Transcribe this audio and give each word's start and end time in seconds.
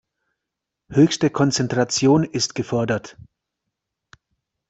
Höchste 0.89 1.29
Konzentration 1.29 2.23
ist 2.23 2.55
gefordert. 2.55 3.17